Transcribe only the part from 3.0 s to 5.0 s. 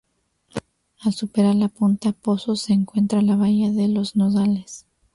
la bahía de los Nodales.